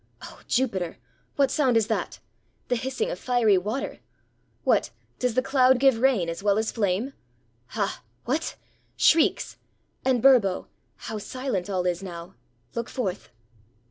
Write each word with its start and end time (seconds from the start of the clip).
Oh, 0.23 0.41
Jupiter! 0.47 0.97
what 1.35 1.51
sound 1.51 1.77
is 1.77 1.85
that?— 1.85 2.17
the 2.69 2.75
hissing 2.75 3.11
of 3.11 3.19
fiery 3.19 3.55
water! 3.59 3.99
What! 4.63 4.89
does 5.19 5.35
the 5.35 5.43
cloud 5.43 5.77
give 5.77 5.99
rain 6.01 6.27
as 6.27 6.41
well 6.41 6.57
as 6.57 6.71
flame! 6.71 7.13
Ha!— 7.67 8.01
what! 8.25 8.55
shrieks? 8.97 9.57
And, 10.03 10.19
Burbo, 10.19 10.65
how 10.95 11.19
silent 11.19 11.69
all 11.69 11.85
is 11.85 12.01
now! 12.01 12.33
Look 12.73 12.89
forth!" 12.89 13.29